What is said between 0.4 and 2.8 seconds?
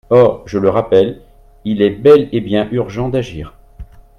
je le rappelle, il est bel et bien